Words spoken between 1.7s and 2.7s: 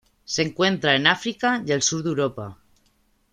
el Sur de Europa.